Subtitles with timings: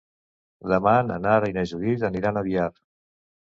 [0.71, 2.69] Demà na Nara i na Judit aniran a Biar.